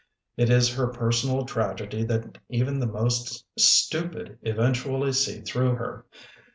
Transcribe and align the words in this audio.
It 0.35 0.49
is 0.49 0.73
her 0.73 0.87
personal 0.87 1.45
tragedy 1.45 2.03
that 2.05 2.39
even 2.49 2.79
the 2.79 2.87
most 2.87 3.45
stupid 3.55 4.39
eventually 4.41 5.11
see 5.13 5.41
through 5.41 5.75
her. 5.75 6.07